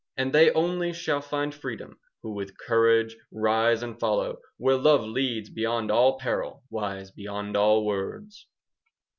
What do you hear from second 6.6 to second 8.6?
15 Wise beyond all words.